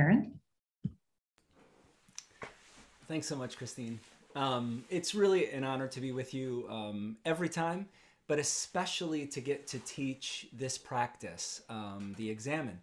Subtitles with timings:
[0.00, 0.40] Aaron?
[3.06, 4.00] Thanks so much, Christine.
[4.34, 7.86] Um, it's really an honor to be with you um, every time,
[8.26, 12.80] but especially to get to teach this practice, um, the examen,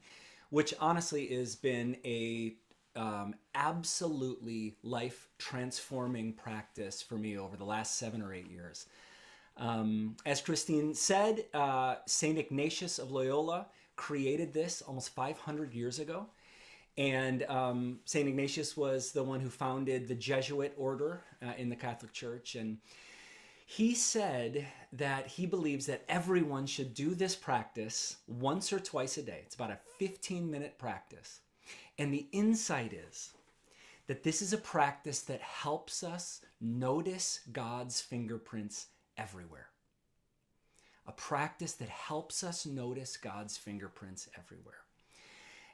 [0.51, 2.53] which honestly has been a
[2.95, 8.85] um, absolutely life transforming practice for me over the last seven or eight years.
[9.55, 12.37] Um, as Christine said, uh, St.
[12.37, 16.27] Ignatius of Loyola created this almost 500 years ago.
[16.97, 18.27] And um, St.
[18.27, 22.55] Ignatius was the one who founded the Jesuit order uh, in the Catholic Church.
[22.55, 22.79] And
[23.67, 29.21] he said that he believes that everyone should do this practice once or twice a
[29.21, 29.41] day.
[29.45, 31.41] It's about a 15 minute practice.
[31.99, 33.33] And the insight is
[34.07, 38.87] that this is a practice that helps us notice God's fingerprints
[39.17, 39.67] everywhere.
[41.05, 44.86] A practice that helps us notice God's fingerprints everywhere.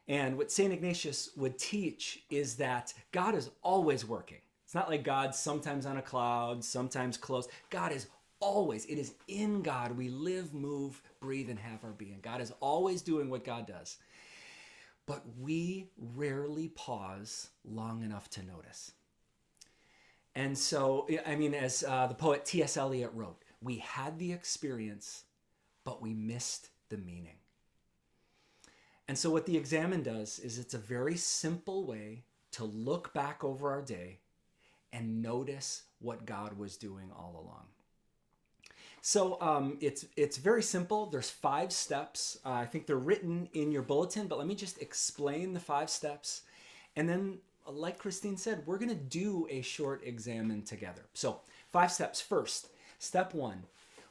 [0.07, 0.73] And what St.
[0.73, 4.39] Ignatius would teach is that God is always working.
[4.65, 7.47] It's not like God's sometimes on a cloud, sometimes close.
[7.69, 8.07] God is
[8.39, 12.19] always, it is in God we live, move, breathe, and have our being.
[12.21, 13.97] God is always doing what God does.
[15.05, 18.91] But we rarely pause long enough to notice.
[20.35, 22.75] And so, I mean, as uh, the poet T.S.
[22.75, 25.23] Eliot wrote, we had the experience,
[25.85, 27.35] but we missed the meaning.
[29.07, 33.43] And so, what the examen does is it's a very simple way to look back
[33.43, 34.19] over our day
[34.93, 37.65] and notice what God was doing all along.
[39.05, 41.07] So um, it's it's very simple.
[41.07, 42.37] There's five steps.
[42.45, 45.89] Uh, I think they're written in your bulletin, but let me just explain the five
[45.89, 46.43] steps,
[46.95, 51.01] and then, like Christine said, we're gonna do a short examen together.
[51.13, 52.21] So five steps.
[52.21, 53.63] First, step one,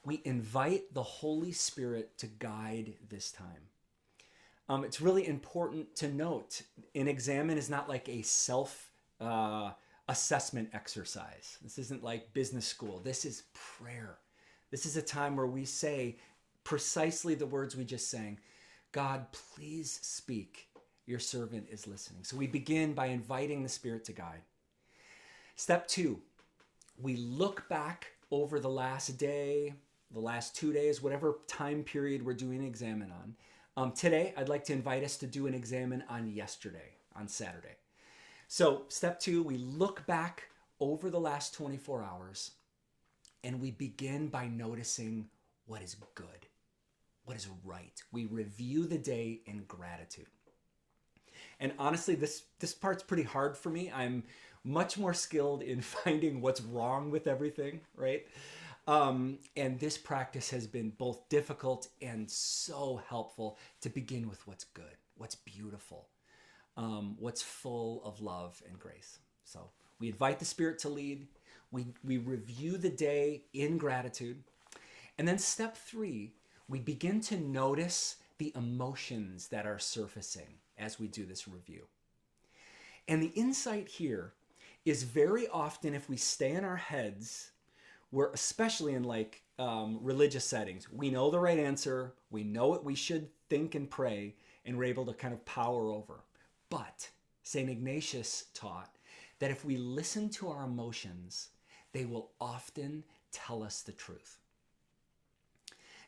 [0.04, 3.71] we invite the Holy Spirit to guide this time.
[4.68, 6.62] Um, it's really important to note
[6.94, 9.72] an examen is not like a self uh,
[10.08, 11.58] assessment exercise.
[11.62, 13.00] This isn't like business school.
[13.02, 14.18] This is prayer.
[14.70, 16.16] This is a time where we say
[16.64, 18.38] precisely the words we just sang
[18.92, 20.68] God, please speak.
[21.06, 22.24] Your servant is listening.
[22.24, 24.42] So we begin by inviting the Spirit to guide.
[25.56, 26.20] Step two,
[27.00, 29.74] we look back over the last day,
[30.12, 33.34] the last two days, whatever time period we're doing an examen on
[33.76, 37.76] um, today, I'd like to invite us to do an examen on yesterday, on Saturday.
[38.48, 40.44] So, step two, we look back
[40.78, 42.52] over the last 24 hours
[43.44, 45.28] and we begin by noticing
[45.66, 46.46] what is good,
[47.24, 48.02] what is right.
[48.12, 50.26] We review the day in gratitude.
[51.60, 53.90] And honestly, this, this part's pretty hard for me.
[53.94, 54.24] I'm
[54.64, 58.26] much more skilled in finding what's wrong with everything, right?
[58.86, 64.64] Um, and this practice has been both difficult and so helpful to begin with what's
[64.64, 66.08] good, what's beautiful,
[66.76, 69.18] um, what's full of love and grace.
[69.44, 69.70] So
[70.00, 71.28] we invite the Spirit to lead.
[71.70, 74.42] We, we review the day in gratitude.
[75.16, 76.32] And then step three,
[76.68, 81.86] we begin to notice the emotions that are surfacing as we do this review.
[83.06, 84.32] And the insight here
[84.84, 87.51] is very often if we stay in our heads
[88.12, 90.86] we're especially in like um, religious settings.
[90.92, 94.84] We know the right answer, we know what we should think and pray, and we're
[94.84, 96.20] able to kind of power over.
[96.70, 97.10] But
[97.42, 97.68] St.
[97.68, 98.96] Ignatius taught
[99.40, 101.48] that if we listen to our emotions,
[101.92, 103.02] they will often
[103.32, 104.38] tell us the truth.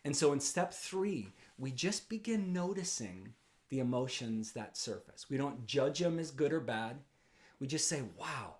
[0.04, 3.32] And so in step three, we just begin noticing
[3.70, 5.30] the emotions that surface.
[5.30, 6.98] We don't judge them as good or bad.
[7.58, 8.56] We just say, wow,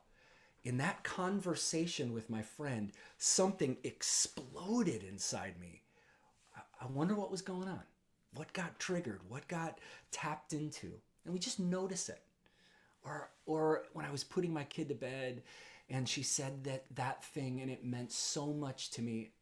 [0.64, 5.82] in that conversation with my friend, something exploded inside me.
[6.80, 7.82] I wonder what was going on.
[8.34, 9.20] What got triggered?
[9.28, 9.78] What got
[10.10, 10.92] tapped into?
[11.24, 12.22] And we just notice it.
[13.04, 15.42] Or, or when I was putting my kid to bed
[15.90, 19.32] and she said that that thing and it meant so much to me.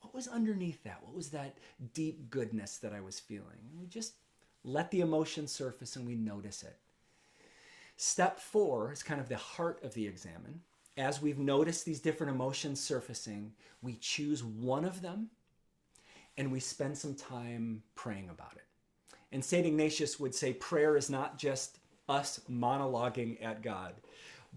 [0.00, 1.02] What was underneath that?
[1.02, 1.58] What was that
[1.92, 3.58] deep goodness that I was feeling?
[3.70, 4.14] And we just
[4.62, 6.76] let the emotion surface and we notice it.
[8.02, 10.62] Step four is kind of the heart of the examen.
[10.96, 13.52] As we've noticed these different emotions surfacing,
[13.82, 15.28] we choose one of them
[16.38, 18.64] and we spend some time praying about it.
[19.32, 19.66] And St.
[19.66, 21.76] Ignatius would say prayer is not just
[22.08, 23.92] us monologuing at God,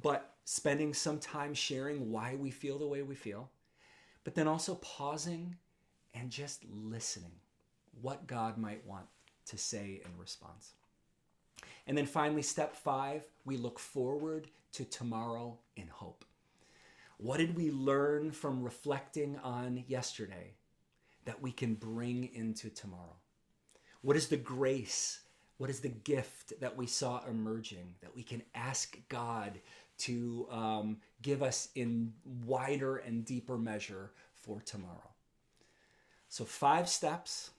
[0.02, 3.50] but spending some time sharing why we feel the way we feel,
[4.24, 5.58] but then also pausing
[6.14, 7.34] and just listening
[8.02, 9.08] what God might want
[9.48, 10.76] to say in response.
[11.88, 16.26] And then finally, step five, we look forward to tomorrow in hope.
[17.18, 20.56] What did we learn from reflecting on yesterday
[21.26, 23.16] that we can bring into tomorrow?
[24.02, 25.22] What is the grace
[25.58, 29.60] What is the gift that we saw emerging that we can ask God
[30.00, 32.14] to um, give us in
[32.46, 35.12] wider and deeper measure for tomorrow?
[36.28, 37.52] So, five steps,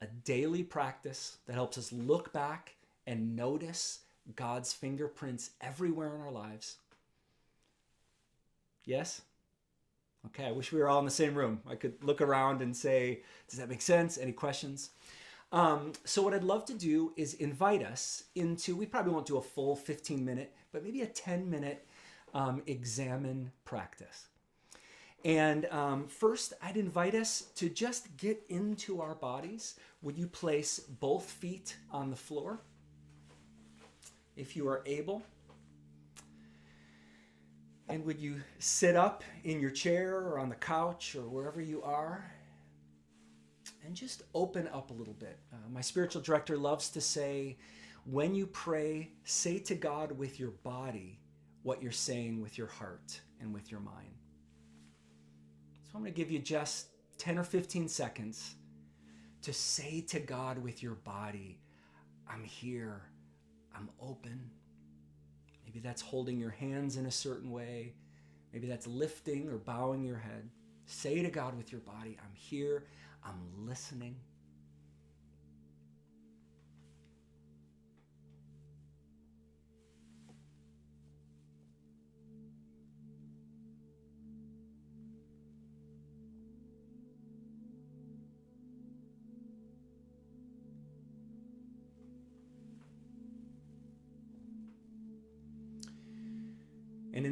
[0.00, 2.76] a daily practice that helps us look back
[3.10, 3.98] and notice
[4.36, 6.76] God's fingerprints everywhere in our lives.
[8.84, 9.22] Yes?
[10.26, 11.60] Okay, I wish we were all in the same room.
[11.68, 14.16] I could look around and say, does that make sense?
[14.16, 14.90] Any questions?
[15.50, 19.38] Um, so, what I'd love to do is invite us into, we probably won't do
[19.38, 21.84] a full 15 minute, but maybe a 10 minute
[22.32, 24.28] um, examen practice.
[25.24, 29.74] And um, first, I'd invite us to just get into our bodies.
[30.02, 32.60] Would you place both feet on the floor?
[34.36, 35.22] If you are able.
[37.88, 41.82] And would you sit up in your chair or on the couch or wherever you
[41.82, 42.30] are?
[43.84, 45.38] And just open up a little bit.
[45.52, 47.56] Uh, my spiritual director loves to say,
[48.04, 51.18] when you pray, say to God with your body
[51.62, 54.14] what you're saying with your heart and with your mind.
[55.84, 56.86] So I'm going to give you just
[57.18, 58.54] 10 or 15 seconds
[59.42, 61.58] to say to God with your body,
[62.28, 63.02] I'm here,
[63.74, 64.50] I'm open.
[65.64, 67.94] Maybe that's holding your hands in a certain way.
[68.52, 70.50] Maybe that's lifting or bowing your head.
[70.86, 72.86] Say to God with your body, I'm here,
[73.24, 74.16] I'm listening.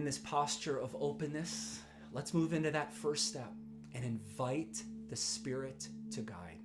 [0.08, 1.82] This posture of openness,
[2.14, 3.52] let's move into that first step
[3.93, 6.60] and invite the Spirit to guide.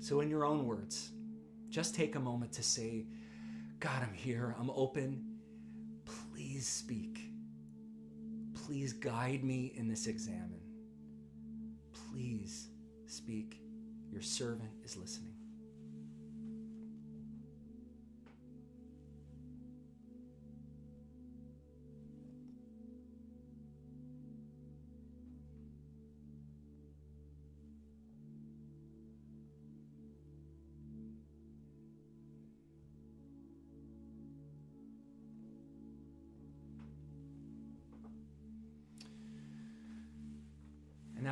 [0.00, 1.10] So, in your own words,
[1.68, 3.04] just take a moment to say,
[3.80, 5.26] God, I'm here, I'm open.
[6.06, 7.20] Please speak.
[8.64, 10.62] Please guide me in this examen.
[11.92, 12.70] Please
[13.04, 13.60] speak.
[14.10, 15.35] Your servant is listening.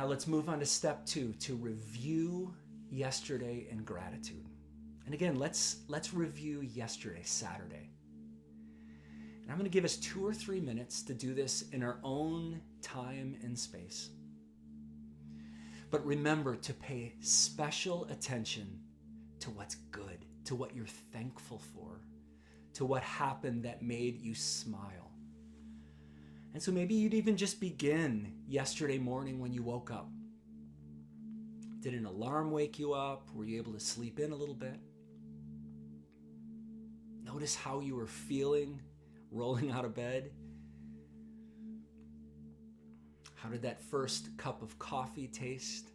[0.05, 2.53] Now let's move on to step two to review
[2.91, 4.45] yesterday in gratitude.
[5.05, 7.89] And again, let's let's review yesterday, Saturday.
[9.41, 11.97] And I'm going to give us two or three minutes to do this in our
[12.03, 14.11] own time and space.
[15.89, 18.79] But remember to pay special attention
[19.39, 22.01] to what's good, to what you're thankful for,
[22.75, 25.04] to what happened that made you smile.
[26.55, 30.09] And so maybe you'd even just begin yesterday morning when you woke up.
[31.81, 33.27] Did an alarm wake you up?
[33.35, 34.79] Were you able to sleep in a little bit?
[37.25, 38.79] Notice how you were feeling
[39.31, 40.31] rolling out of bed.
[43.33, 45.89] How did that first cup of coffee taste?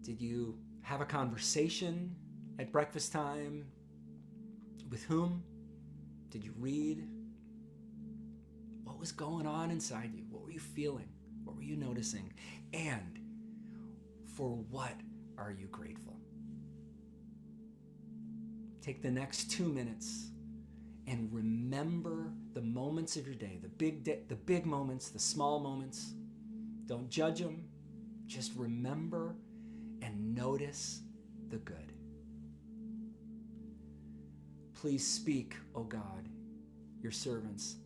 [0.00, 2.16] Did you have a conversation
[2.58, 3.66] at breakfast time?
[4.88, 5.42] With whom?
[6.30, 7.06] Did you read?
[8.84, 10.24] What was going on inside you?
[10.30, 11.08] What were you feeling?
[11.44, 12.32] What were you noticing?
[12.72, 13.18] And
[14.36, 14.94] for what
[15.36, 16.16] are you grateful?
[18.82, 20.30] Take the next two minutes
[21.06, 26.12] and remember the moments of your day, the big, the big moments, the small moments.
[26.86, 27.64] Don't judge them.
[28.26, 29.36] Just remember
[30.02, 31.02] and notice
[31.48, 31.92] the good.
[34.80, 36.28] Please speak, O God.
[37.02, 37.76] Your servants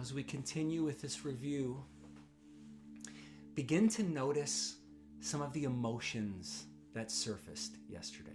[0.00, 1.82] As we continue with this review,
[3.54, 4.76] begin to notice
[5.20, 8.30] some of the emotions that surfaced yesterday.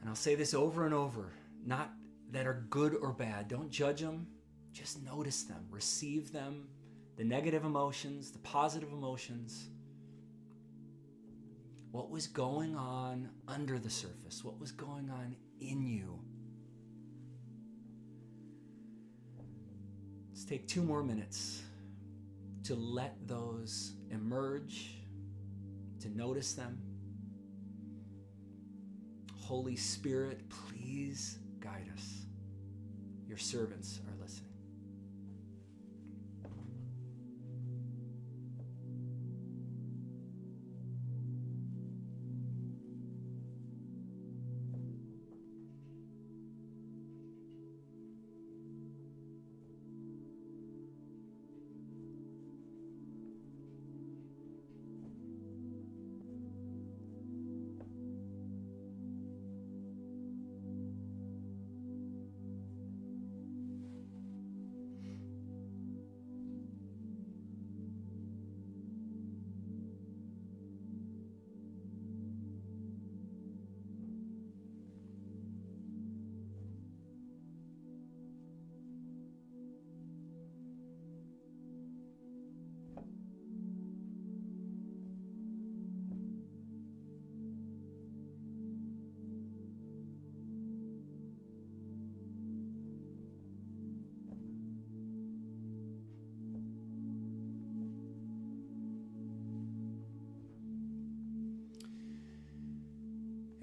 [0.00, 1.32] And I'll say this over and over,
[1.66, 1.90] not
[2.30, 3.48] that are good or bad.
[3.48, 4.28] Don't judge them,
[4.72, 6.68] just notice them, receive them,
[7.16, 9.70] the negative emotions, the positive emotions.
[11.90, 14.44] What was going on under the surface?
[14.44, 16.20] What was going on in you?
[20.40, 21.60] Let's take two more minutes
[22.64, 24.88] to let those emerge,
[26.00, 26.80] to notice them.
[29.36, 32.22] Holy Spirit, please guide us.
[33.28, 34.49] Your servants are listening.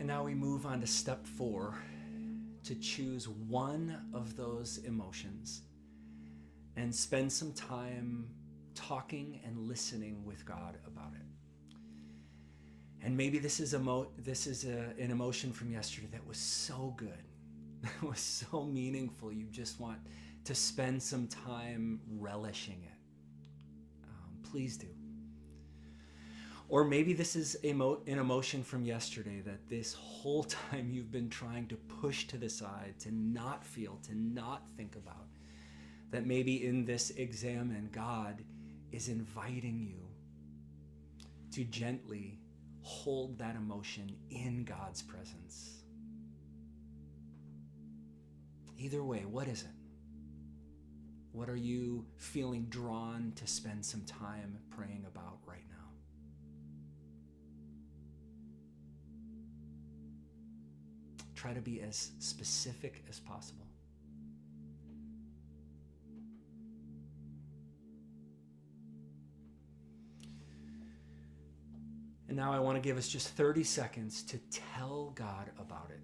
[0.08, 1.76] Now we move on to step four
[2.64, 5.64] to choose one of those emotions
[6.78, 8.30] and spend some time
[8.74, 11.26] talking and listening with God about it.
[13.04, 16.38] And maybe this is a mo- this is a, an emotion from yesterday that was
[16.38, 17.24] so good,
[17.82, 19.34] that was so meaningful.
[19.34, 20.00] You just want
[20.46, 24.06] to spend some time relishing it.
[24.06, 24.88] Um, please do.
[26.70, 31.68] Or maybe this is an emotion from yesterday that this whole time you've been trying
[31.68, 35.28] to push to the side, to not feel, to not think about.
[36.12, 38.44] That maybe in this examen, God
[38.92, 40.08] is inviting you
[41.52, 42.40] to gently
[42.82, 45.84] hold that emotion in God's presence.
[48.78, 49.70] Either way, what is it?
[51.32, 55.46] What are you feeling drawn to spend some time praying about
[61.38, 63.68] Try to be as specific as possible.
[72.28, 76.02] And now I want to give us just 30 seconds to tell God about it,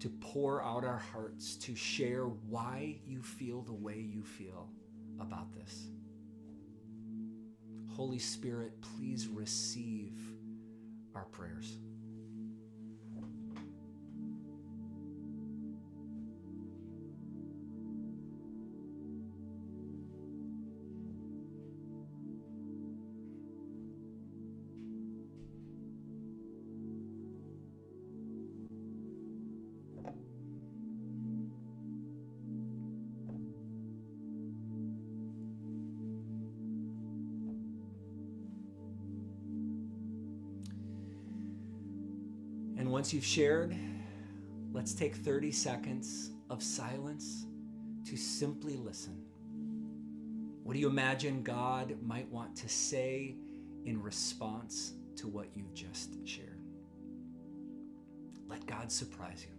[0.00, 4.70] to pour out our hearts, to share why you feel the way you feel
[5.20, 5.88] about this.
[7.94, 10.18] Holy Spirit, please receive
[11.14, 11.76] our prayers.
[42.96, 43.76] Once you've shared,
[44.72, 47.44] let's take 30 seconds of silence
[48.06, 49.22] to simply listen.
[50.62, 53.36] What do you imagine God might want to say
[53.84, 56.58] in response to what you've just shared?
[58.48, 59.55] Let God surprise you.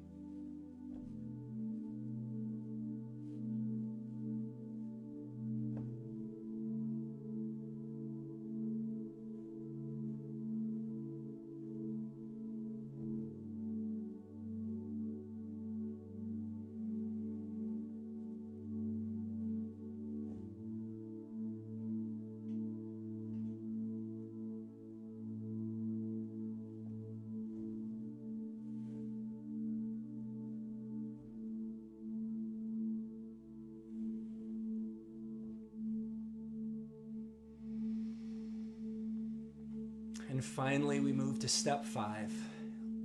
[40.37, 42.31] And finally, we move to step five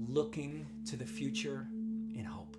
[0.06, 1.66] looking to the future
[2.14, 2.58] in hope.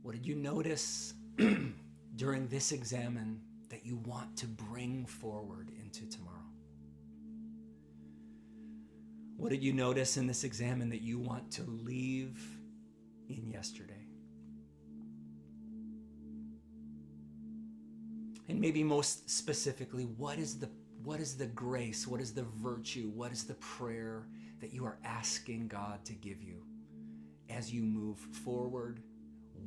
[0.00, 1.12] What did you notice
[2.16, 6.38] during this examen that you want to bring forward into tomorrow?
[9.36, 12.40] What did you notice in this examen that you want to leave
[13.28, 14.06] in yesterday?
[18.48, 20.70] And maybe most specifically, what is the
[21.04, 22.06] what is the grace?
[22.06, 23.10] What is the virtue?
[23.14, 24.26] What is the prayer
[24.60, 26.62] that you are asking God to give you
[27.50, 29.02] as you move forward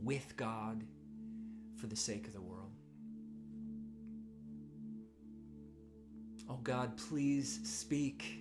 [0.03, 0.83] with God
[1.75, 2.71] for the sake of the world?
[6.49, 8.39] Oh God, please speak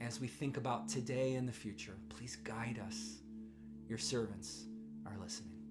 [0.00, 1.96] as we think about today and the future.
[2.10, 3.18] Please guide us.
[3.88, 4.64] Your servants
[5.06, 5.63] are listening.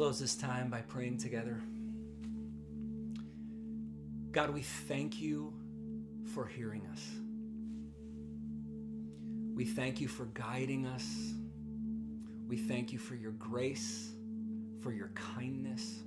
[0.00, 1.60] Close this time by praying together.
[4.32, 5.52] God, we thank you
[6.32, 7.06] for hearing us.
[9.54, 11.34] We thank you for guiding us.
[12.48, 14.12] We thank you for your grace,
[14.80, 16.02] for your kindness.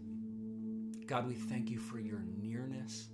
[1.06, 3.10] God, we thank you for your nearness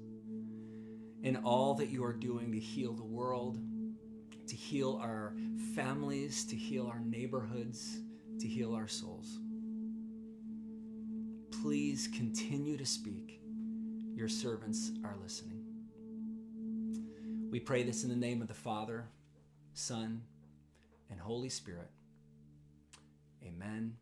[1.25, 3.59] and all that you are doing to heal the world,
[4.47, 5.35] to heal our
[5.75, 7.99] families, to heal our neighborhoods,
[8.39, 9.39] to heal our souls
[11.61, 13.41] please continue to speak.
[14.13, 15.65] Your servants are listening.
[17.49, 19.05] We pray this in the name of the Father,
[19.73, 20.21] Son,
[21.09, 21.89] and Holy Spirit.
[23.43, 23.95] Amen